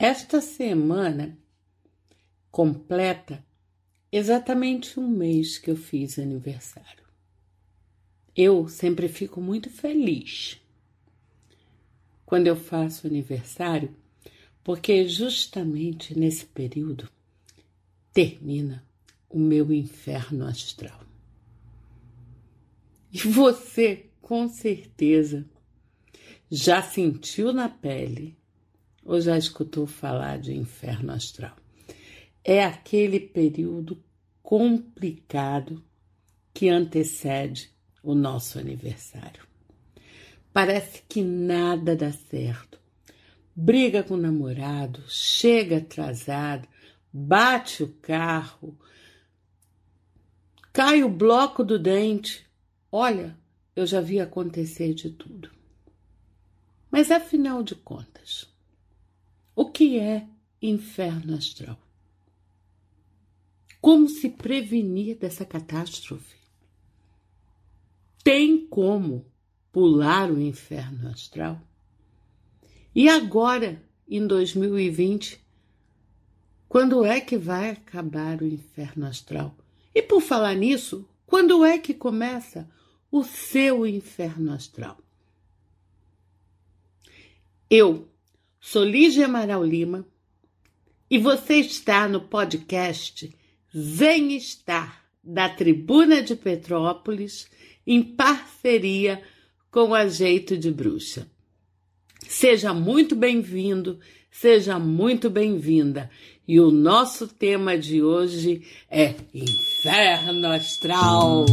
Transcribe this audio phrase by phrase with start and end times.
[0.00, 1.36] Esta semana
[2.52, 3.44] completa
[4.12, 7.02] exatamente um mês que eu fiz aniversário.
[8.36, 10.60] Eu sempre fico muito feliz
[12.24, 13.92] quando eu faço aniversário,
[14.62, 17.10] porque justamente nesse período
[18.12, 18.86] termina
[19.28, 21.04] o meu inferno astral.
[23.12, 25.44] E você, com certeza,
[26.48, 28.37] já sentiu na pele
[29.08, 31.56] ou já escutou falar de inferno astral?
[32.44, 34.04] É aquele período
[34.42, 35.82] complicado
[36.52, 39.42] que antecede o nosso aniversário.
[40.52, 42.78] Parece que nada dá certo.
[43.56, 46.68] Briga com o namorado, chega atrasado,
[47.10, 48.78] bate o carro,
[50.70, 52.46] cai o bloco do dente.
[52.92, 53.38] Olha,
[53.74, 55.50] eu já vi acontecer de tudo.
[56.90, 58.46] Mas afinal de contas,
[59.58, 60.24] o que é
[60.62, 61.76] inferno astral?
[63.80, 66.36] Como se prevenir dessa catástrofe?
[68.22, 69.26] Tem como
[69.72, 71.60] pular o inferno astral?
[72.94, 75.44] E agora, em 2020,
[76.68, 79.58] quando é que vai acabar o inferno astral?
[79.92, 82.70] E por falar nisso, quando é que começa
[83.10, 84.98] o seu inferno astral?
[87.68, 88.08] Eu
[88.60, 90.04] Sou Lígia Amaral Lima
[91.10, 93.32] e você está no podcast
[93.72, 97.48] Vem Estar da Tribuna de Petrópolis
[97.86, 99.22] em parceria
[99.70, 101.26] com a Jeito de Bruxa.
[102.26, 106.10] Seja muito bem-vindo, seja muito bem-vinda.
[106.46, 111.46] E o nosso tema de hoje é Inferno Astral.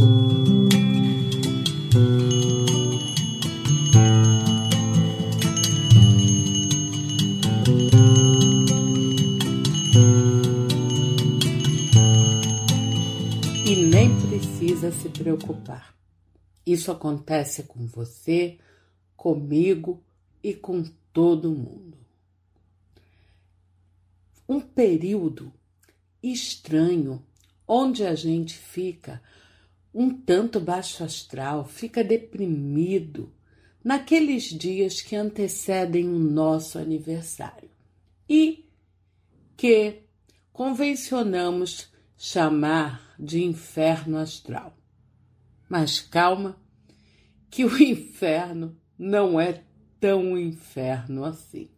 [14.76, 15.96] Precisa se preocupar.
[16.64, 18.58] Isso acontece com você,
[19.16, 20.02] comigo
[20.42, 21.96] e com todo mundo.
[24.46, 25.50] Um período
[26.22, 27.24] estranho
[27.66, 29.22] onde a gente fica
[29.94, 33.32] um tanto baixo astral, fica deprimido
[33.82, 37.70] naqueles dias que antecedem o nosso aniversário
[38.28, 38.68] e
[39.56, 40.02] que
[40.52, 44.76] convencionamos chamar de inferno astral.
[45.68, 46.56] Mas calma,
[47.50, 49.64] que o inferno não é
[49.98, 51.68] tão inferno assim.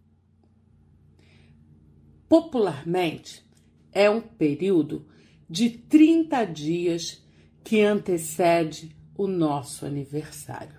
[2.28, 3.44] Popularmente,
[3.90, 5.08] é um período
[5.48, 7.24] de 30 dias
[7.64, 10.78] que antecede o nosso aniversário.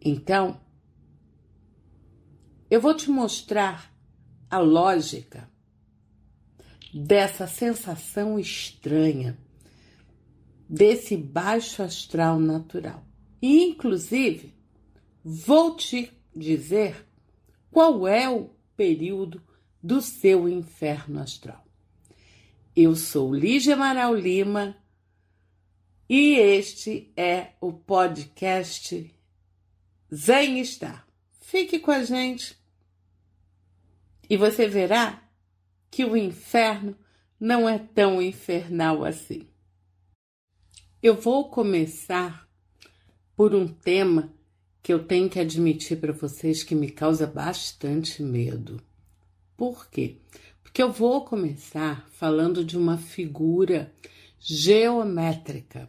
[0.00, 0.60] Então,
[2.70, 3.92] eu vou te mostrar
[4.48, 5.49] a lógica
[6.92, 9.38] dessa sensação estranha,
[10.68, 13.04] desse baixo astral natural.
[13.40, 14.54] E, inclusive,
[15.24, 17.06] vou te dizer
[17.70, 19.42] qual é o período
[19.82, 21.64] do seu inferno astral.
[22.74, 24.76] Eu sou Lígia Amaral Lima
[26.08, 29.12] e este é o podcast
[30.12, 31.06] Zen Estar.
[31.40, 32.56] Fique com a gente
[34.28, 35.29] e você verá
[35.90, 36.96] que o inferno
[37.38, 39.48] não é tão infernal assim.
[41.02, 42.46] Eu vou começar
[43.34, 44.32] por um tema
[44.82, 48.80] que eu tenho que admitir para vocês que me causa bastante medo.
[49.56, 50.18] Por quê?
[50.62, 53.92] Porque eu vou começar falando de uma figura
[54.38, 55.88] geométrica,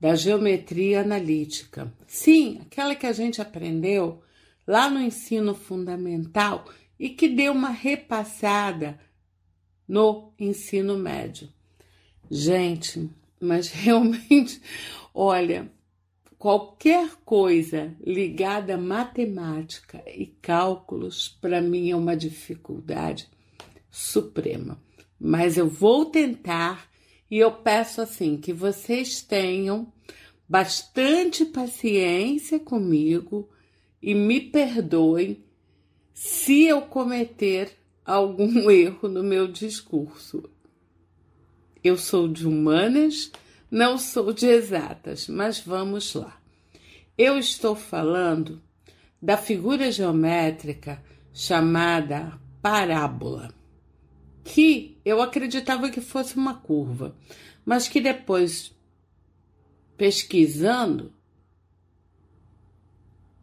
[0.00, 1.92] da geometria analítica.
[2.06, 4.22] Sim, aquela que a gente aprendeu
[4.66, 6.64] lá no ensino fundamental
[6.98, 8.98] e que deu uma repassada
[9.86, 11.48] no ensino médio.
[12.30, 14.60] Gente, mas realmente,
[15.14, 15.70] olha,
[16.38, 23.28] qualquer coisa ligada a matemática e cálculos, para mim é uma dificuldade
[23.90, 24.78] suprema.
[25.20, 26.90] Mas eu vou tentar
[27.30, 29.92] e eu peço assim que vocês tenham
[30.48, 33.48] bastante paciência comigo
[34.02, 35.42] e me perdoem
[36.12, 40.48] se eu cometer algum erro no meu discurso.
[41.82, 43.30] Eu sou de humanas,
[43.70, 46.40] não sou de exatas, mas vamos lá.
[47.16, 48.62] Eu estou falando
[49.20, 51.02] da figura geométrica
[51.32, 53.54] chamada parábola,
[54.42, 57.14] que eu acreditava que fosse uma curva,
[57.64, 58.74] mas que depois,
[59.96, 61.12] pesquisando,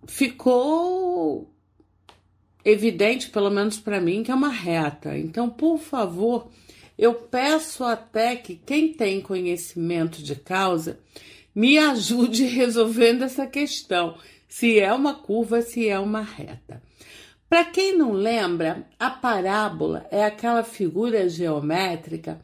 [0.07, 1.50] ficou
[2.63, 5.17] evidente, pelo menos para mim, que é uma reta.
[5.17, 6.49] Então, por favor,
[6.97, 10.99] eu peço até que quem tem conhecimento de causa
[11.53, 14.15] me ajude resolvendo essa questão,
[14.47, 16.81] se é uma curva, se é uma reta.
[17.49, 22.39] Para quem não lembra, a parábola é aquela figura geométrica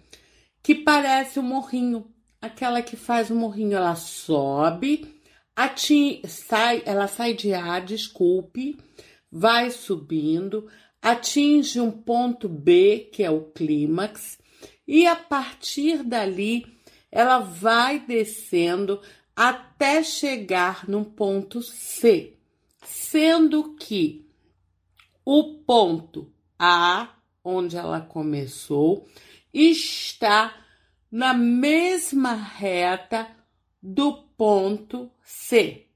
[0.61, 2.05] que parece um morrinho,
[2.41, 5.07] aquela que faz o um morrinho, ela sobe,
[6.27, 8.77] sai, ela sai de A, desculpe,
[9.31, 10.67] vai subindo,
[11.01, 14.39] atinge um ponto B, que é o clímax,
[14.87, 16.65] e a partir dali
[17.11, 19.01] ela vai descendo
[19.35, 22.37] até chegar no ponto C,
[22.83, 24.27] sendo que
[25.23, 29.07] o ponto A, onde ela começou,
[29.53, 30.55] está
[31.11, 33.27] na mesma reta
[33.81, 35.87] do ponto C.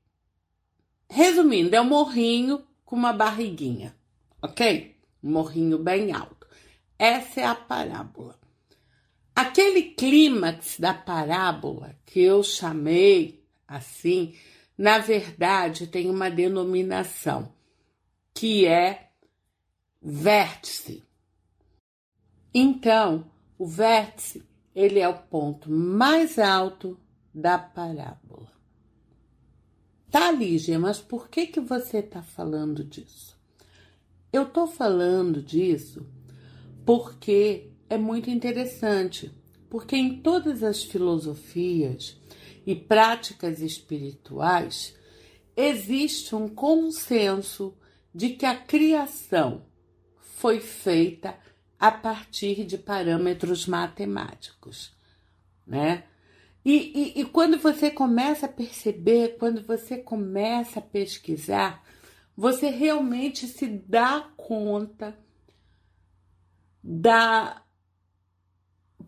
[1.09, 3.95] Resumindo, é um morrinho com uma barriguinha,
[4.41, 4.97] ok?
[5.23, 6.45] Morrinho bem alto.
[6.99, 8.37] Essa é a parábola.
[9.33, 14.35] Aquele clímax da parábola que eu chamei assim,
[14.77, 17.53] na verdade tem uma denominação
[18.33, 19.11] que é
[20.01, 21.01] vértice.
[22.53, 24.43] Então, o vértice,
[24.75, 26.99] ele é o ponto mais alto
[27.33, 28.51] da parábola.
[30.11, 33.39] Tá, Lígia, mas por que que você está falando disso?
[34.31, 36.05] Eu estou falando disso
[36.85, 39.31] porque é muito interessante,
[39.69, 42.19] porque em todas as filosofias
[42.67, 44.93] e práticas espirituais
[45.55, 47.73] existe um consenso
[48.13, 49.63] de que a criação
[50.19, 51.37] foi feita
[51.79, 54.91] a partir de parâmetros matemáticos,
[55.65, 56.03] né?
[56.63, 61.83] E, e, e, quando você começa a perceber, quando você começa a pesquisar,
[62.37, 65.17] você realmente se dá conta
[66.83, 67.63] da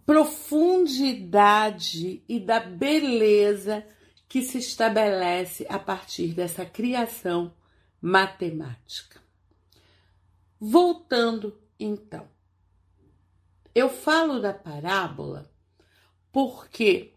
[0.05, 3.85] profundidade e da beleza
[4.27, 7.53] que se estabelece a partir dessa criação
[8.01, 9.21] matemática.
[10.59, 12.27] Voltando então,
[13.75, 15.51] eu falo da parábola
[16.31, 17.13] porque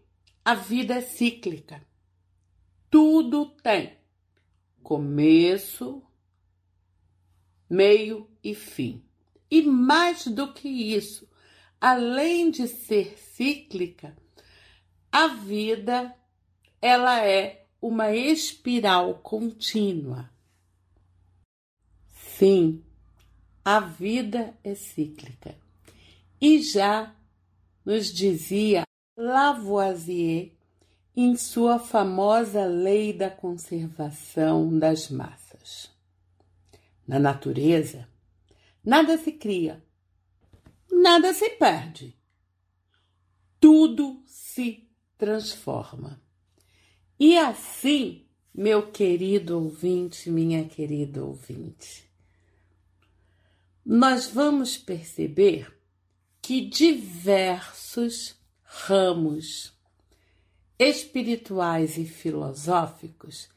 [0.47, 1.85] a vida é cíclica.
[2.89, 3.97] Tudo tem
[4.81, 6.01] começo,
[7.69, 9.03] meio e fim.
[9.51, 11.29] E mais do que isso,
[11.81, 14.15] além de ser cíclica,
[15.11, 16.15] a vida
[16.81, 20.31] ela é uma espiral contínua.
[22.37, 22.81] Sim,
[23.65, 25.57] a vida é cíclica.
[26.39, 27.13] E já
[27.83, 28.86] nos dizia
[29.19, 30.51] Lavoisier
[31.15, 35.89] em sua famosa lei da conservação das massas.
[37.07, 38.07] Na natureza,
[38.85, 39.83] nada se cria,
[40.91, 42.15] nada se perde.
[43.59, 44.87] Tudo se
[45.17, 46.21] transforma.
[47.19, 48.23] E assim,
[48.53, 52.07] meu querido ouvinte, minha querida ouvinte,
[53.83, 55.75] nós vamos perceber
[56.39, 58.36] que diversos
[58.67, 59.73] ramos
[60.77, 63.49] espirituais e filosóficos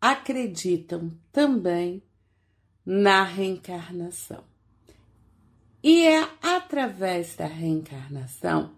[0.00, 2.02] acreditam também
[2.84, 4.44] na reencarnação.
[5.82, 8.72] E é através da reencarnação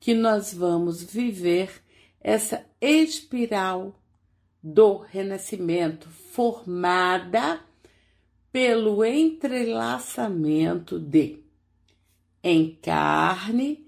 [0.00, 1.82] que nós vamos viver
[2.20, 3.94] essa espiral
[4.62, 7.60] do renascimento formada
[8.50, 11.44] pelo entrelaçamento de
[12.42, 13.85] encarne,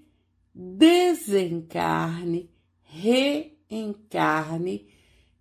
[0.61, 2.49] desencarne,
[2.83, 4.85] reencarne,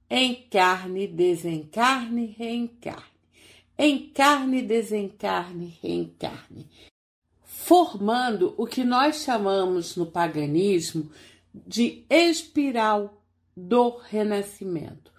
[0.08, 3.02] encarne, desencarne, reencarne,
[3.76, 6.70] encarne, desencarne, reencarne,
[7.42, 11.10] formando o que nós chamamos no paganismo
[11.52, 13.20] de espiral
[13.56, 15.12] do renascimento.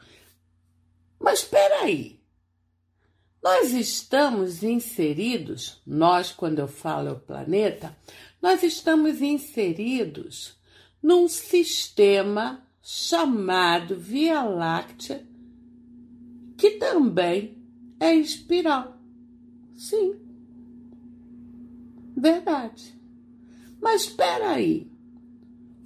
[1.20, 2.18] Mas espera aí.
[3.44, 7.96] Nós estamos inseridos, nós, quando eu falo o planeta,
[8.42, 10.58] nós estamos inseridos
[11.02, 15.28] num sistema chamado Via Láctea,
[16.58, 17.58] que também
[18.00, 18.98] é espiral.
[19.76, 20.16] Sim,
[22.16, 22.98] verdade.
[23.82, 24.92] Mas espera aí,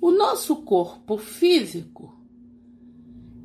[0.01, 2.17] o nosso corpo físico,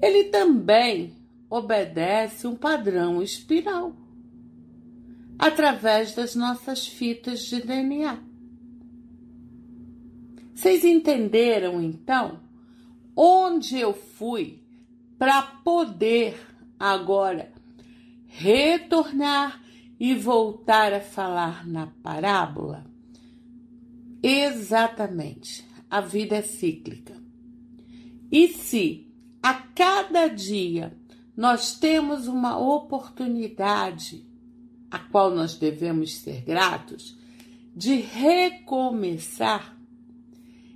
[0.01, 1.17] ele também
[1.51, 3.97] obedece um padrão espiral
[5.39, 8.28] através das nossas fitas de DNA.
[10.59, 12.41] Vocês entenderam então
[13.15, 14.61] onde eu fui
[15.17, 16.37] para poder
[16.77, 17.53] agora
[18.27, 19.63] retornar
[20.01, 22.85] e voltar a falar na parábola?
[24.21, 27.15] Exatamente, a vida é cíclica.
[28.29, 29.07] E se
[29.41, 30.93] a cada dia
[31.37, 34.27] nós temos uma oportunidade,
[34.91, 37.17] a qual nós devemos ser gratos,
[37.77, 39.78] de recomeçar,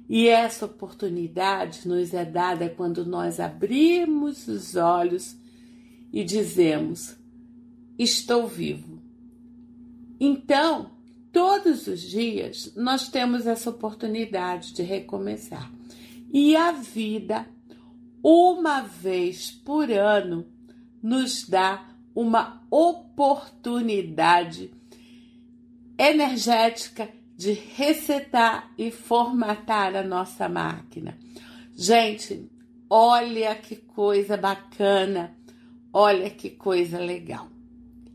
[0.09, 5.37] e essa oportunidade nos é dada quando nós abrimos os olhos
[6.13, 7.17] e dizemos:
[7.99, 9.01] Estou vivo.
[10.21, 10.91] Então,
[11.33, 15.73] todos os dias nós temos essa oportunidade de recomeçar.
[16.33, 17.47] E a vida,
[18.23, 20.47] uma vez por ano,
[21.03, 24.71] nos dá uma oportunidade
[25.99, 27.09] energética
[27.43, 31.19] de resetar e formatar a nossa máquina.
[31.75, 32.49] Gente,
[32.89, 35.37] olha que coisa bacana,
[35.93, 37.49] olha que coisa legal.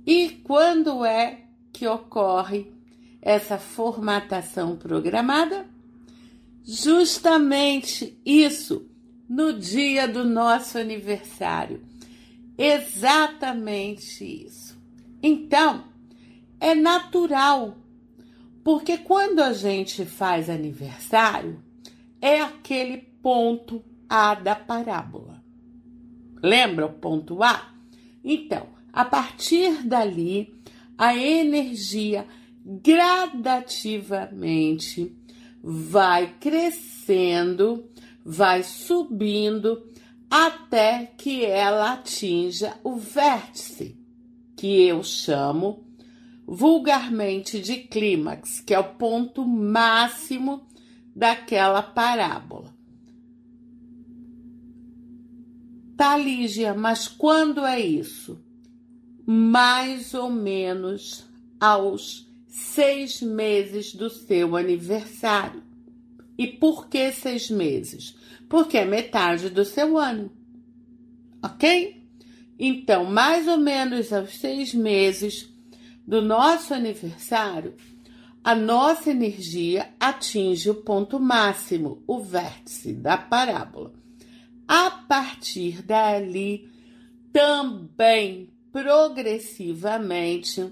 [0.05, 1.41] E quando é
[1.73, 2.71] que ocorre
[3.21, 5.67] essa formatação programada?
[6.63, 8.89] Justamente isso,
[9.27, 11.81] no dia do nosso aniversário.
[12.57, 14.81] Exatamente isso.
[15.21, 15.83] Então,
[16.61, 17.75] é natural
[18.67, 21.63] porque quando a gente faz aniversário,
[22.19, 25.41] é aquele ponto A da parábola.
[26.43, 27.73] Lembra o ponto A?
[28.21, 30.53] Então, a partir dali,
[30.97, 32.27] a energia
[32.65, 35.15] gradativamente
[35.63, 37.89] vai crescendo,
[38.25, 39.81] vai subindo
[40.29, 43.97] até que ela atinja o vértice,
[44.57, 45.86] que eu chamo
[46.47, 50.65] vulgarmente de clímax, que é o ponto máximo
[51.13, 52.73] daquela parábola.
[55.97, 58.39] Tá, Lígia, mas quando é isso?
[59.25, 61.27] Mais ou menos
[61.59, 65.61] aos seis meses do seu aniversário.
[66.37, 68.15] E por que seis meses?
[68.47, 70.31] Porque é metade do seu ano.
[71.43, 72.03] Ok?
[72.59, 75.56] Então, mais ou menos aos seis meses
[76.07, 77.75] do nosso aniversário,
[78.41, 83.91] a nossa energia atinge o ponto máximo, o vértice da parábola.
[84.65, 86.71] A partir dali,
[87.33, 90.71] também progressivamente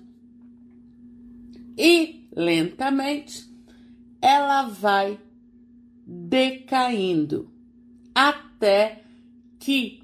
[1.77, 3.43] e lentamente,
[4.21, 5.19] ela vai
[6.07, 7.51] decaindo
[8.13, 9.03] até
[9.59, 10.01] que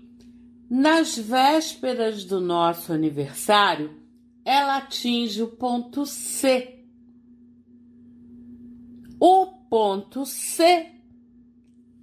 [0.70, 4.01] nas vésperas do nosso aniversário
[4.44, 6.86] ela atinge o ponto C.
[9.20, 10.92] O ponto C,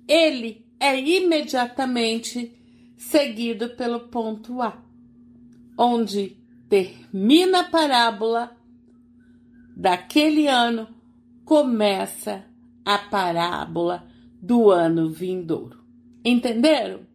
[0.07, 2.57] ele é imediatamente
[2.97, 4.83] seguido pelo ponto A,
[5.76, 6.37] onde
[6.68, 8.57] termina a parábola
[9.76, 10.88] daquele ano,
[11.45, 12.45] começa
[12.85, 14.09] a parábola
[14.40, 15.85] do ano vindouro.
[16.25, 17.07] Entenderam?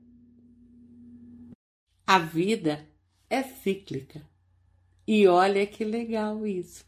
[2.05, 2.87] A vida
[3.29, 4.32] é cíclica.
[5.05, 6.85] E olha que legal isso.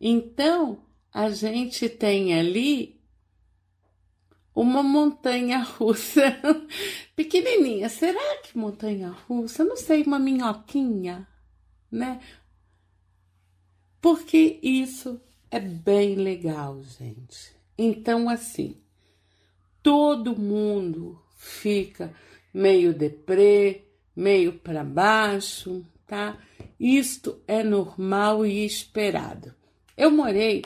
[0.00, 3.00] Então, a gente tem ali
[4.54, 6.22] uma montanha russa
[7.16, 7.88] pequenininha.
[7.88, 9.64] Será que montanha russa?
[9.64, 11.26] Não sei, uma minhoquinha,
[11.90, 12.20] né?
[14.00, 17.54] Porque isso é bem legal, gente.
[17.78, 18.76] Então, assim,
[19.82, 22.12] todo mundo fica
[22.52, 26.36] meio deprê, meio para baixo, tá?
[26.78, 29.54] Isto é normal e esperado.
[29.96, 30.62] Eu morei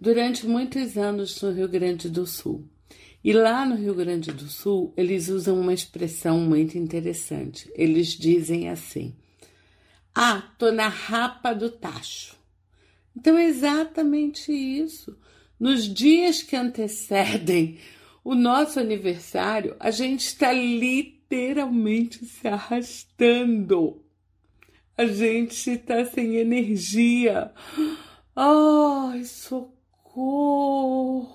[0.00, 2.68] durante muitos anos no Rio Grande do Sul.
[3.22, 7.70] E lá no Rio Grande do Sul, eles usam uma expressão muito interessante.
[7.76, 9.14] Eles dizem assim:
[10.12, 12.34] Ah, tô na rapa do tacho.
[13.16, 15.16] Então é exatamente isso.
[15.60, 17.78] Nos dias que antecedem
[18.24, 24.07] o nosso aniversário, a gente está literalmente se arrastando
[24.98, 27.50] a gente está sem energia.
[28.34, 31.26] Ai, socorro!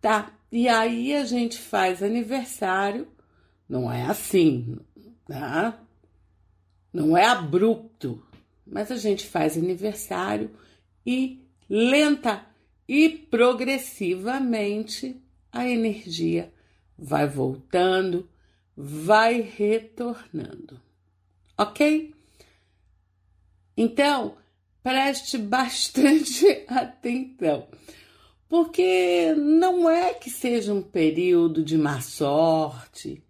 [0.00, 3.06] Tá, e aí a gente faz aniversário,
[3.68, 4.76] não é assim,
[5.24, 5.80] tá?
[6.92, 8.26] Não é abrupto,
[8.66, 10.50] mas a gente faz aniversário
[11.06, 12.44] e lenta
[12.88, 15.22] e progressivamente
[15.52, 16.52] a energia
[16.98, 18.28] vai voltando,
[18.76, 20.82] vai retornando.
[21.56, 22.12] Ok?
[23.76, 24.36] Então,
[24.82, 27.68] preste bastante atenção,
[28.48, 33.22] porque não é que seja um período de má sorte,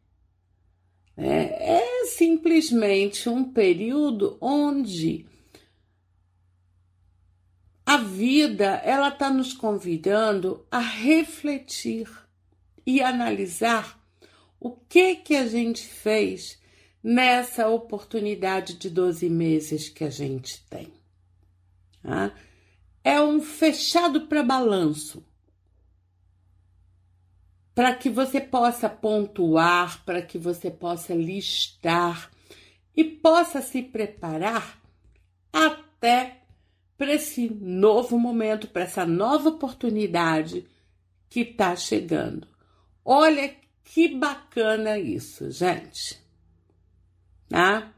[1.16, 1.52] né?
[1.58, 5.26] é simplesmente um período onde
[7.84, 12.08] a vida ela está nos convidando a refletir
[12.86, 14.00] e analisar
[14.58, 16.61] o que que a gente fez
[17.02, 20.92] nessa oportunidade de 12 meses que a gente tem.
[22.02, 22.32] Tá?
[23.02, 25.24] É um fechado para balanço
[27.74, 32.30] para que você possa pontuar, para que você possa listar
[32.94, 34.80] e possa se preparar
[35.52, 36.42] até
[36.96, 40.66] para esse novo momento, para essa nova oportunidade
[41.28, 42.46] que está chegando.
[43.04, 46.21] Olha que bacana isso, gente.
[47.52, 47.92] Tá?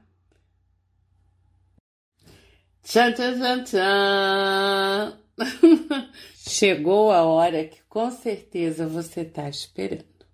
[2.82, 5.20] Tchan, tchan, tchan, tchan.
[6.34, 10.26] Chegou a hora que com certeza você está esperando.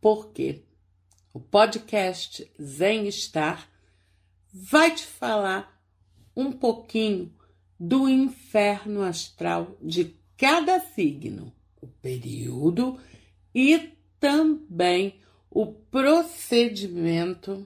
[0.00, 0.64] Por quê?
[1.32, 3.70] O podcast Zen Star
[4.52, 5.80] vai te falar
[6.34, 7.32] um pouquinho
[7.78, 12.98] do inferno astral de cada signo, o período
[13.54, 17.64] e também o procedimento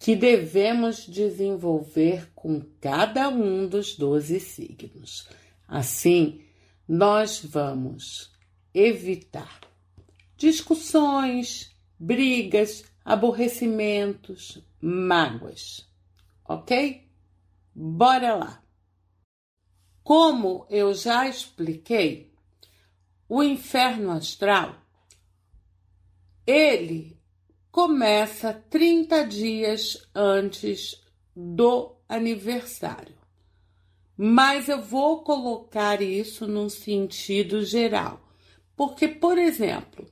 [0.00, 5.28] que devemos desenvolver com cada um dos doze signos.
[5.68, 6.42] Assim,
[6.88, 8.32] nós vamos
[8.72, 9.60] evitar
[10.38, 15.86] discussões, brigas, aborrecimentos, mágoas.
[16.48, 17.06] Ok?
[17.74, 18.64] Bora lá!
[20.02, 22.32] Como eu já expliquei,
[23.28, 24.80] o inferno astral
[26.46, 27.19] ele
[27.70, 31.00] começa 30 dias antes
[31.34, 33.14] do aniversário.
[34.16, 38.28] Mas eu vou colocar isso num sentido geral.
[38.76, 40.06] Porque, por exemplo,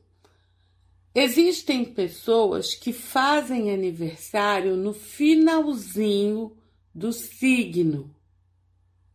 [1.15, 6.57] existem pessoas que fazem aniversário no finalzinho
[6.95, 8.15] do signo,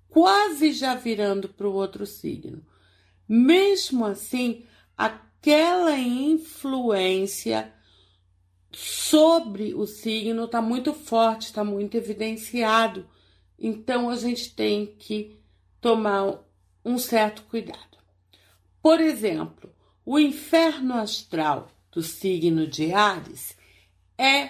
[0.09, 2.63] quase já virando para o outro signo.
[3.27, 4.63] Mesmo assim,
[4.97, 7.73] aquela influência
[8.73, 13.07] sobre o signo está muito forte, está muito evidenciado.
[13.57, 15.39] Então a gente tem que
[15.79, 16.39] tomar
[16.83, 17.97] um certo cuidado.
[18.81, 19.73] Por exemplo,
[20.05, 23.55] o inferno astral do signo de Ares
[24.17, 24.49] é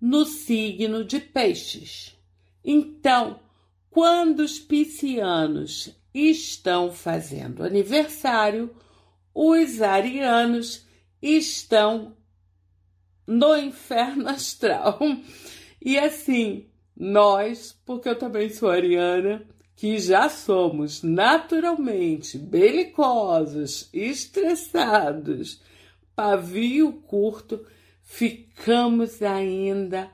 [0.00, 2.16] no signo de Peixes.
[2.64, 3.40] Então,
[3.88, 8.74] quando os piscianos estão fazendo aniversário,
[9.34, 10.86] os arianos
[11.22, 12.16] estão
[13.28, 14.98] no inferno astral.
[15.84, 25.60] E assim, nós, porque eu também sou ariana, que já somos naturalmente belicosos, estressados,
[26.16, 27.64] pavio curto,
[28.02, 30.10] ficamos ainda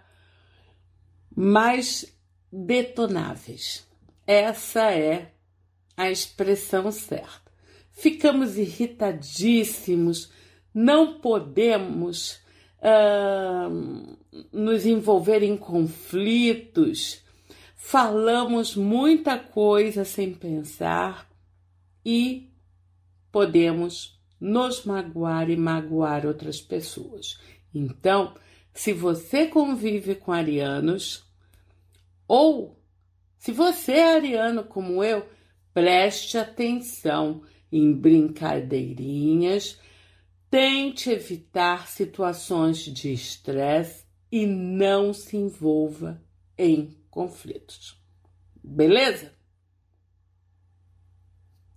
[1.35, 2.13] mais
[2.53, 3.87] detonáveis.
[4.27, 5.33] Essa é
[5.97, 7.53] a expressão certa.
[7.93, 10.31] Ficamos irritadíssimos,
[10.75, 12.44] não podemos
[12.85, 14.19] uh,
[14.53, 17.23] nos envolver em conflitos,
[17.75, 21.29] falamos muita coisa sem pensar
[22.05, 22.51] e
[23.33, 27.39] podemos nos magoar e magoar outras pessoas.
[27.75, 28.35] Então,
[28.73, 31.25] se você convive com arianos,
[32.29, 32.79] ou
[33.39, 35.27] se você é ariano como eu,
[35.73, 37.43] preste atenção
[37.73, 39.79] em brincadeirinhas
[40.55, 46.23] Tente evitar situações de estresse e não se envolva
[46.57, 48.01] em conflitos.
[48.63, 49.33] Beleza?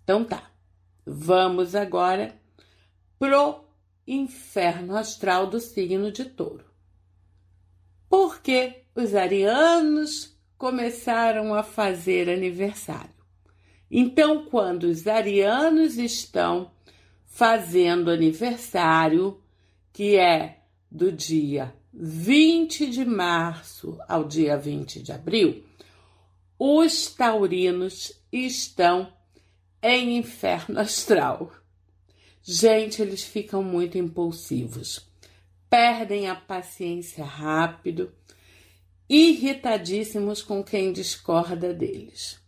[0.03, 0.51] Então tá.
[1.03, 2.39] Vamos agora
[3.17, 3.65] pro
[4.05, 6.65] inferno astral do signo de Touro.
[8.07, 13.25] Porque os arianos começaram a fazer aniversário.
[13.89, 16.77] Então, quando os arianos estão
[17.27, 19.39] fazendo aniversário,
[19.93, 25.63] que é do dia 20 de março ao dia 20 de abril,
[26.57, 29.13] os taurinos estão
[29.83, 31.51] em inferno astral.
[32.41, 35.07] Gente, eles ficam muito impulsivos,
[35.69, 38.11] perdem a paciência rápido,
[39.09, 42.39] irritadíssimos com quem discorda deles.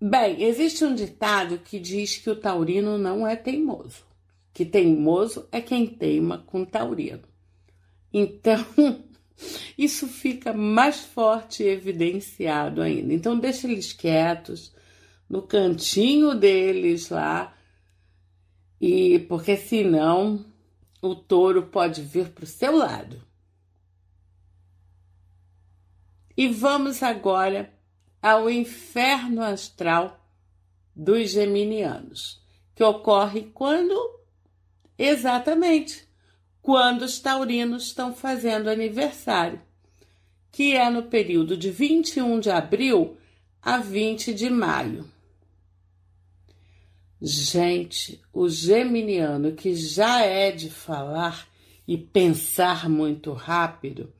[0.00, 4.04] Bem, existe um ditado que diz que o taurino não é teimoso,
[4.52, 7.22] que teimoso é quem teima com taurino.
[8.12, 8.62] Então,
[9.76, 13.14] isso fica mais forte e evidenciado ainda.
[13.14, 14.74] Então, deixa eles quietos
[15.28, 17.56] no cantinho deles lá,
[18.78, 20.44] e porque senão
[21.00, 23.22] o touro pode vir para o seu lado.
[26.36, 27.75] E vamos agora
[28.26, 30.20] ao inferno astral
[30.92, 32.42] dos geminianos,
[32.74, 33.94] que ocorre quando?
[34.98, 36.04] Exatamente,
[36.60, 39.62] quando os taurinos estão fazendo aniversário,
[40.50, 43.16] que é no período de 21 de abril
[43.62, 45.08] a 20 de maio.
[47.22, 51.46] Gente, o geminiano que já é de falar
[51.86, 54.12] e pensar muito rápido,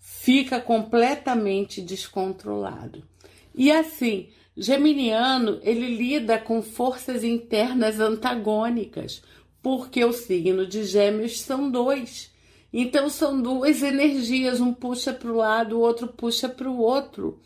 [0.00, 3.08] fica completamente descontrolado.
[3.54, 9.22] E assim, Geminiano, ele lida com forças internas antagônicas,
[9.62, 12.30] porque o signo de Gêmeos são dois.
[12.72, 17.40] Então são duas energias, um puxa para o lado, o outro puxa para o outro.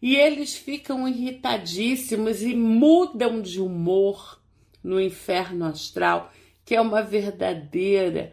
[0.00, 4.40] E eles ficam irritadíssimos e mudam de humor
[4.82, 6.32] no inferno astral,
[6.64, 8.32] que é uma verdadeira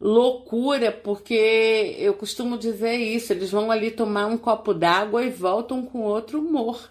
[0.00, 5.84] loucura, porque eu costumo dizer isso, eles vão ali tomar um copo d'água e voltam
[5.84, 6.90] com outro humor.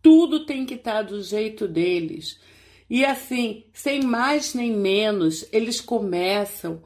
[0.00, 2.40] Tudo tem que estar do jeito deles.
[2.88, 6.82] E assim, sem mais nem menos, eles começam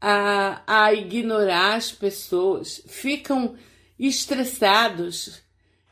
[0.00, 3.56] a, a ignorar as pessoas, ficam
[3.98, 5.42] estressados.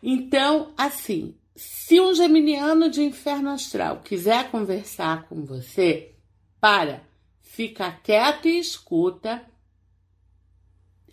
[0.03, 6.13] Então, assim, se um geminiano de inferno astral quiser conversar com você,
[6.61, 7.03] para
[7.53, 9.45] fica quieto e escuta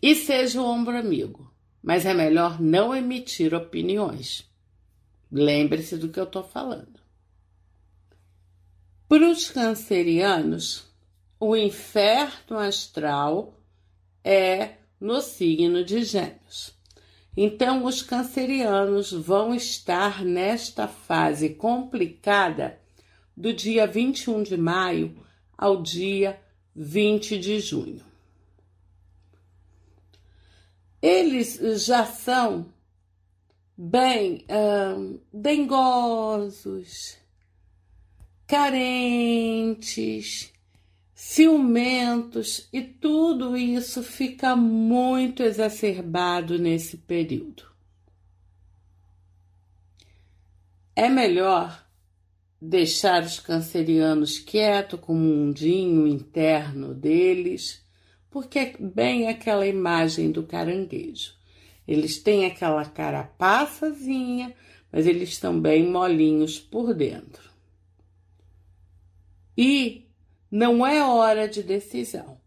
[0.02, 1.54] e seja o ombro amigo.
[1.84, 4.50] Mas é melhor não emitir opiniões.
[5.30, 6.98] Lembre-se do que eu estou falando.
[9.08, 10.88] Para os cancerianos,
[11.38, 13.54] o inferno astral
[14.24, 16.74] é no signo de Gêmeos.
[17.36, 22.80] Então, os cancerianos vão estar nesta fase complicada
[23.36, 25.29] do dia 21 de maio
[25.60, 26.40] ao dia
[26.74, 28.02] 20 de junho.
[31.02, 32.74] Eles já são
[33.78, 37.18] bem hum, dengosos,
[38.48, 40.54] carentes,
[41.14, 47.68] ciumentos e tudo isso fica muito exacerbado nesse período.
[50.96, 51.89] É melhor
[52.62, 57.86] deixar os cancerianos quietos com o mundinho interno deles,
[58.30, 61.34] porque é bem aquela imagem do caranguejo.
[61.88, 64.54] Eles têm aquela carapaçazinha,
[64.92, 67.50] mas eles estão bem molinhos por dentro.
[69.58, 70.08] E
[70.52, 72.40] não é hora de decisão,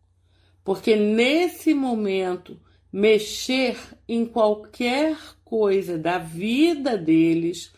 [0.65, 2.61] porque nesse momento
[2.93, 7.73] mexer em qualquer coisa da vida deles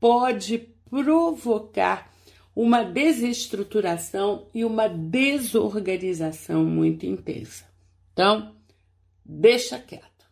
[0.00, 2.10] pode provocar
[2.54, 7.66] uma desestruturação e uma desorganização muito intensa.
[8.12, 8.56] Então,
[9.22, 10.24] deixa quieto.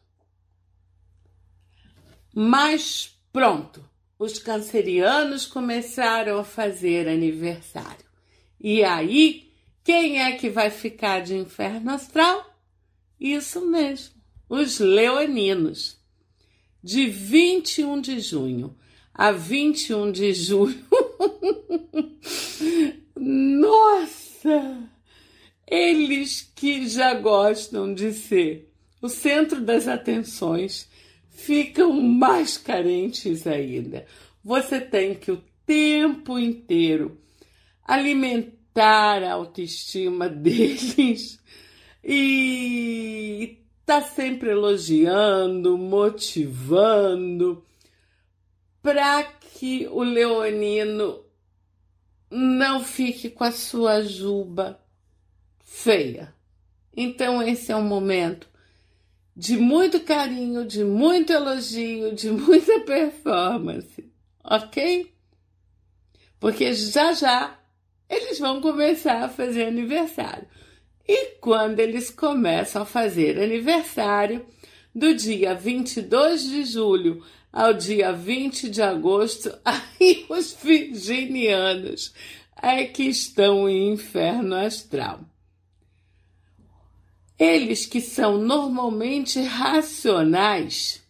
[2.34, 3.84] Mas pronto,
[4.18, 8.06] os cancerianos começaram a fazer aniversário.
[8.58, 9.52] E aí,
[9.84, 12.58] quem é que vai ficar de inferno astral?
[13.20, 14.14] Isso mesmo,
[14.48, 16.02] os leoninos.
[16.82, 18.76] De 21 de junho
[19.14, 20.84] a 21 de julho.
[23.16, 24.90] Nossa!
[25.66, 30.88] Eles que já gostam de ser o centro das atenções
[31.30, 34.06] ficam mais carentes ainda.
[34.42, 37.18] Você tem que o tempo inteiro
[37.84, 41.38] alimentar a autoestima deles
[42.02, 47.62] e tá sempre elogiando, motivando
[48.84, 51.24] para que o leonino
[52.30, 54.78] não fique com a sua juba
[55.64, 56.34] feia.
[56.94, 58.46] Então, esse é um momento
[59.34, 64.12] de muito carinho, de muito elogio, de muita performance,
[64.44, 65.10] ok?
[66.38, 67.58] Porque já já
[68.06, 70.46] eles vão começar a fazer aniversário.
[71.08, 74.44] E quando eles começam a fazer aniversário,
[74.94, 82.12] do dia 22 de julho ao dia 20 de agosto, aí os virginianos
[82.60, 85.20] é que estão em inferno astral.
[87.38, 91.02] Eles que são normalmente racionais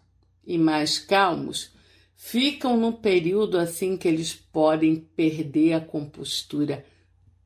[0.46, 1.70] e mais calmos,
[2.16, 6.84] ficam num período assim que eles podem perder a compostura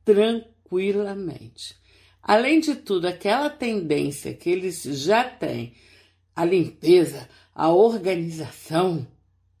[0.05, 1.75] tranquilamente.
[2.21, 5.73] Além de tudo, aquela tendência que eles já têm,
[6.39, 9.05] a limpeza, a organização,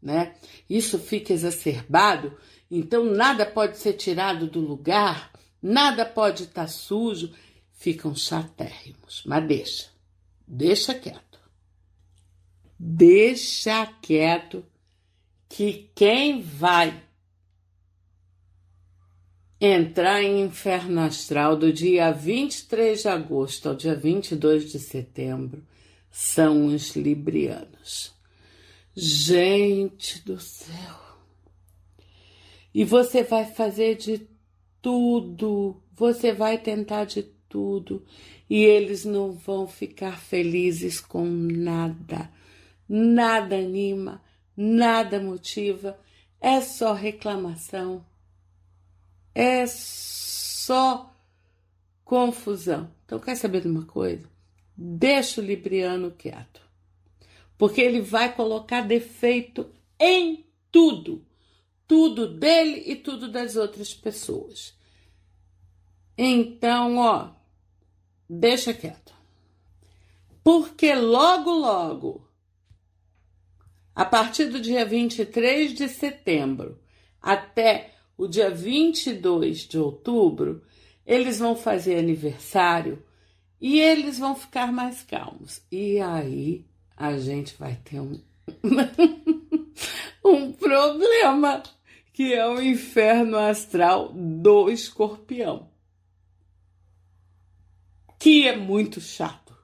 [0.01, 0.33] né?
[0.69, 2.37] Isso fica exacerbado,
[2.71, 5.29] então nada pode ser tirado do lugar,
[5.61, 7.33] nada pode estar tá sujo,
[7.73, 9.23] ficam chatérrimos.
[9.25, 9.87] Mas deixa,
[10.47, 11.37] deixa quieto.
[12.79, 14.65] deixa quieto
[15.49, 17.03] que quem vai
[19.59, 25.67] entrar em inferno astral do dia 23 de agosto ao dia 22 de setembro
[26.09, 28.13] são os librianos.
[28.95, 31.09] Gente do céu!
[32.73, 34.27] E você vai fazer de
[34.81, 38.05] tudo, você vai tentar de tudo,
[38.49, 42.31] e eles não vão ficar felizes com nada.
[42.87, 44.23] Nada anima,
[44.55, 45.99] nada motiva,
[46.41, 48.05] é só reclamação,
[49.33, 51.13] é só
[52.03, 52.89] confusão.
[53.05, 54.27] Então, quer saber de uma coisa?
[54.81, 56.61] Deixa o Libriano quieto,
[57.57, 61.21] porque ele vai colocar defeito em tudo,
[61.85, 64.73] tudo dele e tudo das outras pessoas.
[66.17, 67.31] Então, ó,
[68.29, 69.13] deixa quieto.
[70.41, 72.25] Porque logo, logo,
[73.93, 76.79] a partir do dia 23 de setembro
[77.21, 80.63] até o dia 22 de outubro,
[81.05, 83.03] eles vão fazer aniversário
[83.59, 85.61] e eles vão ficar mais calmos.
[85.71, 88.19] E aí a gente vai ter um,
[90.23, 91.63] um problema,
[92.13, 95.69] que é o inferno astral do escorpião,
[98.17, 99.57] que é muito chato.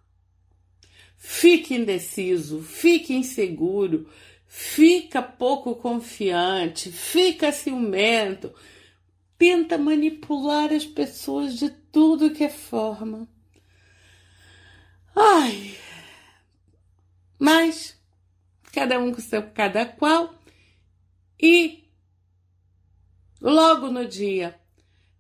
[1.18, 4.08] Fique indeciso, fique inseguro,
[4.48, 8.54] fica pouco confiante, fica ciumento,
[9.38, 13.28] tenta manipular as pessoas de tudo que é forma.
[15.16, 15.78] Ai,
[17.40, 17.98] mas
[18.74, 20.36] cada um com seu cada qual
[21.42, 21.86] e
[23.40, 24.60] logo no dia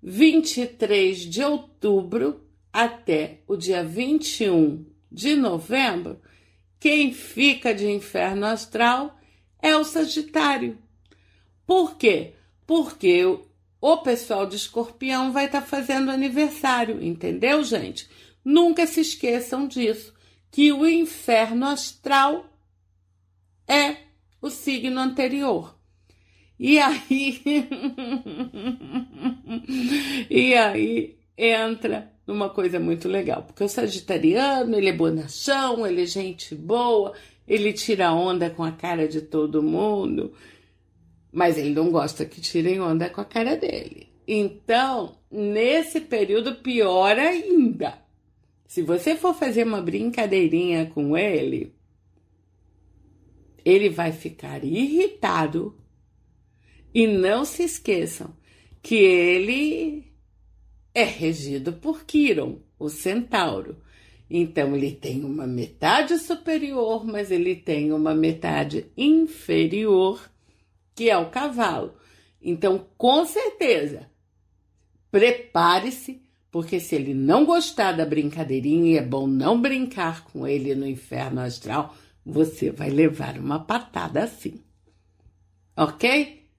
[0.03, 6.21] 23 de outubro até o dia 21 de novembro,
[6.77, 9.17] quem fica de inferno astral
[9.61, 10.77] é o Sagitário.
[11.65, 12.33] Por quê?
[12.67, 13.23] Porque
[13.79, 18.09] o pessoal de Escorpião vai estar tá fazendo aniversário, entendeu, gente?
[18.45, 20.13] Nunca se esqueçam disso,
[20.51, 22.45] que o inferno astral
[23.67, 23.97] é
[24.39, 25.75] o signo anterior.
[26.59, 27.41] E aí
[30.29, 36.05] E aí entra numa coisa muito legal, porque o sagitariano, ele é bonachão, ele é
[36.05, 37.13] gente boa,
[37.47, 40.33] ele tira onda com a cara de todo mundo,
[41.31, 44.09] mas ele não gosta que tirem onda com a cara dele.
[44.27, 48.04] Então, nesse período, pior ainda.
[48.67, 51.73] Se você for fazer uma brincadeirinha com ele,
[53.63, 55.77] ele vai ficar irritado.
[56.93, 58.35] E não se esqueçam
[58.81, 60.05] que ele
[60.93, 63.81] é regido por Quiron, o centauro.
[64.29, 70.31] Então ele tem uma metade superior, mas ele tem uma metade inferior,
[70.95, 71.95] que é o cavalo.
[72.41, 74.09] Então, com certeza,
[75.11, 76.21] prepare-se,
[76.55, 81.41] porque se ele não gostar da brincadeirinha, é bom não brincar com ele no inferno
[81.41, 81.93] astral,
[82.25, 84.63] você vai levar uma patada assim.
[85.75, 86.49] Ok?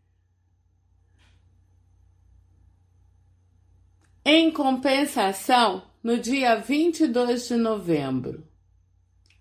[4.22, 8.46] Em compensação, no dia 22 de novembro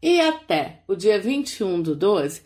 [0.02, 2.44] e até o dia 21 do 12,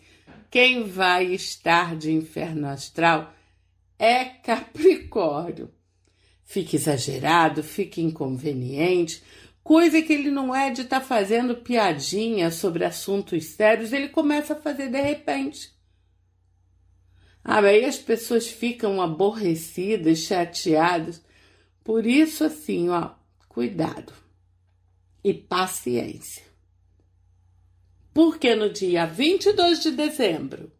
[0.50, 3.32] quem vai estar de inferno astral
[3.96, 5.70] é Capricórnio.
[6.50, 9.22] Fica exagerado, fica inconveniente,
[9.62, 14.54] coisa que ele não é de estar tá fazendo piadinha sobre assuntos sérios, ele começa
[14.54, 15.72] a fazer de repente.
[17.44, 21.22] Ah, aí as pessoas ficam aborrecidas, chateadas.
[21.84, 23.12] Por isso, assim, ó,
[23.48, 24.12] cuidado
[25.22, 26.42] e paciência.
[28.12, 30.72] Porque no dia 22 de dezembro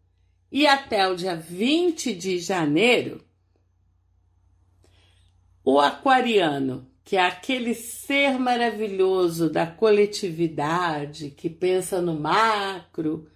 [0.51, 3.23] e até o dia 20 de janeiro,
[5.63, 13.27] o aquariano, que é aquele ser maravilhoso da coletividade, que pensa no macro,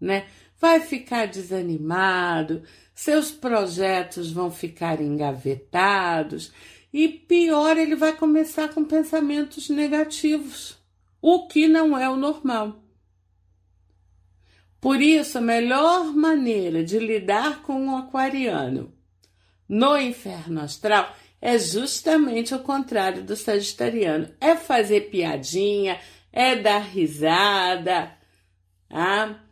[0.00, 0.26] né?
[0.60, 2.62] Vai ficar desanimado,
[2.94, 6.52] seus projetos vão ficar engavetados
[6.92, 10.78] e pior, ele vai começar com pensamentos negativos,
[11.20, 12.80] o que não é o normal.
[14.80, 18.92] Por isso, a melhor maneira de lidar com o aquariano
[19.68, 24.30] no inferno astral é justamente o contrário do sagitariano.
[24.40, 26.00] É fazer piadinha,
[26.32, 28.16] é dar risada,
[28.88, 29.44] tá?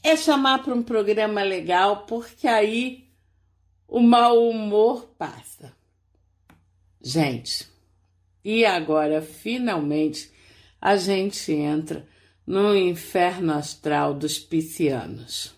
[0.00, 3.08] é chamar para um programa legal, porque aí
[3.88, 5.72] o mau humor passa.
[7.02, 7.68] Gente,
[8.44, 10.32] e agora finalmente
[10.80, 12.06] a gente entra
[12.46, 15.52] no inferno astral dos piscianos.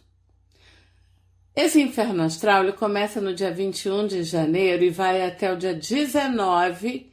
[1.57, 5.73] Esse inferno astral ele começa no dia 21 de janeiro e vai até o dia
[5.73, 7.13] 19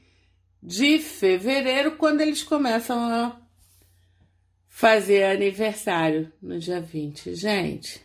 [0.63, 3.39] de fevereiro, quando eles começam a
[4.67, 7.35] fazer aniversário no dia 20.
[7.35, 8.01] Gente,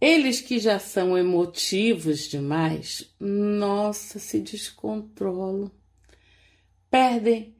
[0.00, 5.70] eles que já são emotivos demais, nossa, se descontrolam,
[6.90, 7.54] perdem,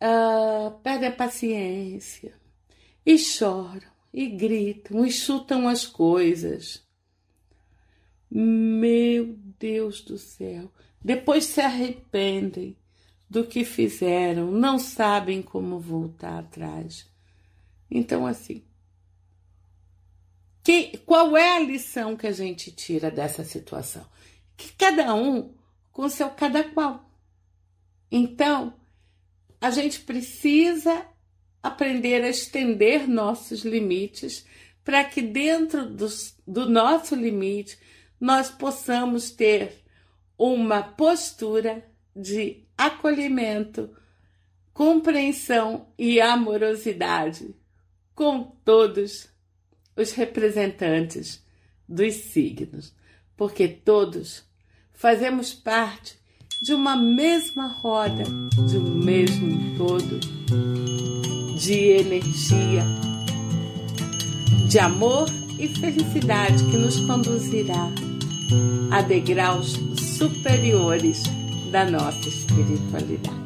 [0.00, 2.34] uh, perdem a paciência
[3.04, 6.86] e choram e gritam e chutam as coisas.
[8.30, 10.70] Meu Deus do céu!
[11.00, 12.76] Depois se arrependem
[13.28, 17.10] do que fizeram, não sabem como voltar atrás.
[17.90, 18.62] Então, assim,
[20.62, 24.06] que, qual é a lição que a gente tira dessa situação?
[24.56, 25.54] Que cada um
[25.90, 27.10] com seu cada qual.
[28.10, 28.74] Então,
[29.60, 31.06] a gente precisa
[31.62, 34.44] aprender a estender nossos limites
[34.84, 36.08] para que dentro do,
[36.46, 37.78] do nosso limite
[38.20, 39.82] nós possamos ter
[40.36, 43.90] uma postura de acolhimento,
[44.72, 47.54] compreensão e amorosidade
[48.14, 49.28] com todos
[49.96, 51.44] os representantes
[51.88, 52.94] dos signos,
[53.36, 54.44] porque todos
[54.92, 56.18] fazemos parte
[56.62, 58.24] de uma mesma roda,
[58.68, 60.20] de um mesmo todo,
[61.62, 62.84] de energia,
[64.66, 65.28] de amor
[65.60, 67.88] e felicidade que nos conduzirá
[68.90, 71.22] a degraus superiores
[71.70, 73.36] da nossa espiritualidade.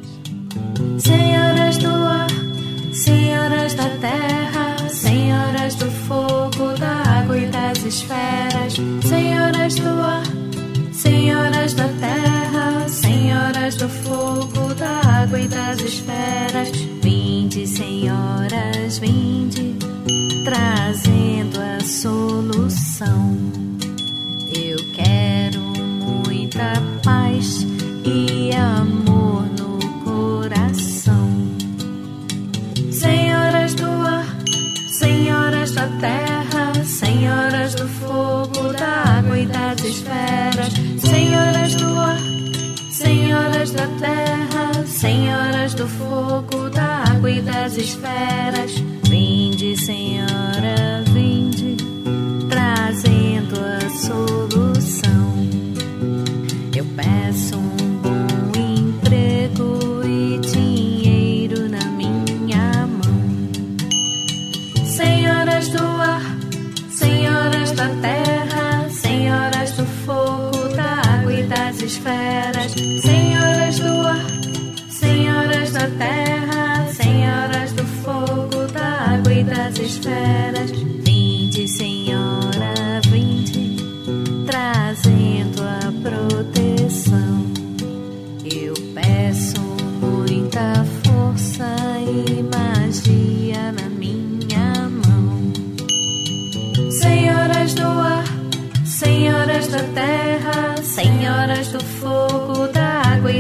[0.99, 2.31] Senhoras do ar,
[2.95, 8.77] senhoras da terra, senhoras do fogo, da água e das esferas,
[9.07, 10.25] senhoras do ar,
[10.91, 16.73] senhoras da terra, senhoras do fogo, da água e das esferas,
[17.57, 19.77] vinde, senhoras, vinde,
[20.45, 23.56] trazendo a solução.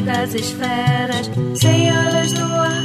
[0.06, 2.84] Das esferas, senhoras do ar,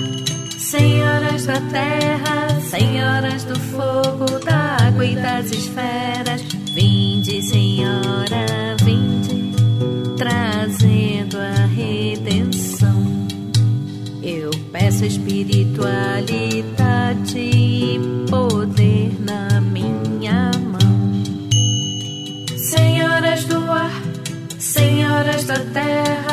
[0.57, 6.41] senhoras da terra, senhoras do fogo, da água e das esferas,
[6.73, 9.53] vinde, Senhora, vinde,
[10.17, 13.27] trazendo a redenção.
[14.23, 21.21] Eu peço espiritualidade e poder na minha mão.
[22.57, 24.01] Senhoras do ar,
[24.57, 26.30] senhoras da terra,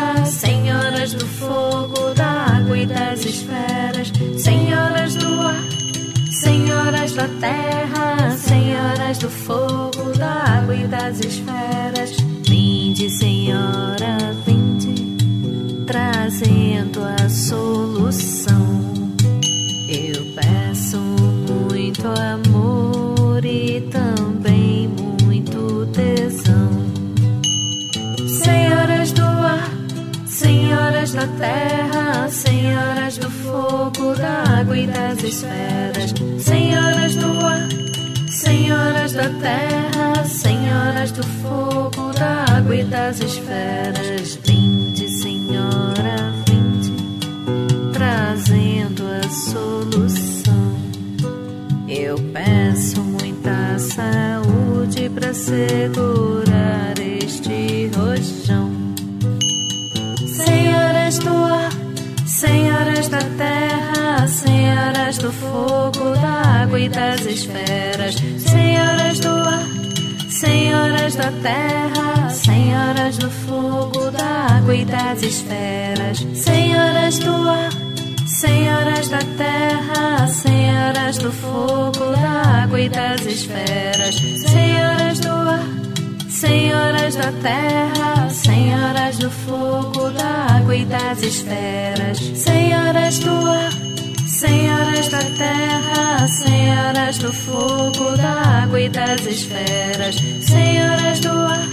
[7.19, 12.13] da terra, senhoras do fogo, da água e das esferas,
[12.49, 15.17] vinde, Senhora, vinde,
[15.85, 18.95] trazendo a solução.
[19.89, 24.89] Eu peço muito amor e também
[25.25, 26.71] muito tesão.
[28.45, 29.69] Senhoras do ar,
[30.25, 31.78] senhoras da terra,
[32.31, 37.69] senhoras do fogo, da água e das esferas, senhoras do ar,
[38.29, 46.93] senhoras da terra, senhoras do fogo, da água e das esferas, vinde, Senhora, vinde,
[47.93, 50.29] trazendo a solução.
[51.89, 58.71] Eu peço muita saúde para segurar este rojão.
[60.37, 61.68] Senhoras do ar,
[62.39, 69.67] senhoras da terra, senhoras do fogo, da água e das esferas, senhoras do ar,
[70.31, 77.71] senhoras da terra, senhoras do fogo, da água e das esferas, senhoras do ar,
[78.25, 85.78] senhoras da terra, senhoras do fogo, da água e das esferas, senhoras do ar,
[86.41, 93.89] senhoras da terra, senhoras do fogo, da água e das esferas, senhoras do ar
[94.29, 101.69] Senhoras da terra, senhoras do fogo, da água e das esferas, senhoras do ar,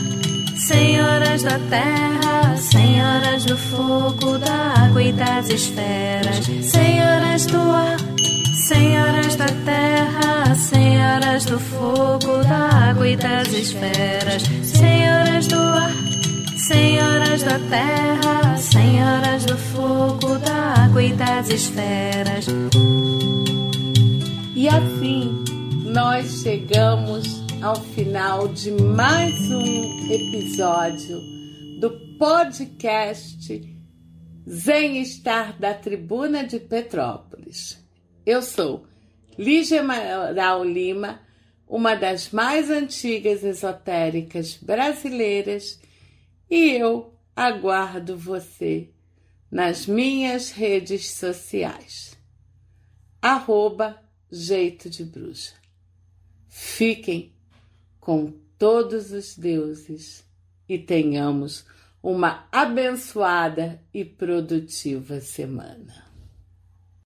[0.56, 7.98] senhoras da terra, senhoras do fogo, da água e das esferas, senhoras do ar,
[8.68, 15.92] senhoras da terra, senhoras do fogo, da água e das esferas, senhoras do ar
[16.68, 22.48] Senhoras da terra, senhoras do fogo, da água e das esferas.
[24.56, 25.44] E assim
[25.84, 31.20] nós chegamos ao final de mais um episódio
[31.80, 33.62] do podcast
[34.50, 37.85] Zen Estar da Tribuna de Petrópolis.
[38.26, 38.88] Eu sou
[39.38, 41.22] Lígia Amaral Lima,
[41.68, 45.80] uma das mais antigas esotéricas brasileiras
[46.50, 48.90] e eu aguardo você
[49.52, 52.18] nas minhas redes sociais.
[53.22, 54.02] Arroba
[54.32, 55.54] Jeito de Bruxa.
[56.50, 57.32] Fiquem
[58.00, 60.26] com todos os deuses
[60.68, 61.64] e tenhamos
[62.02, 66.05] uma abençoada e produtiva semana.